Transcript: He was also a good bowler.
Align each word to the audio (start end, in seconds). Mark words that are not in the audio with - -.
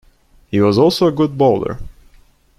He 0.47 0.59
was 0.59 0.79
also 0.79 1.05
a 1.05 1.11
good 1.11 1.37
bowler. 1.37 1.77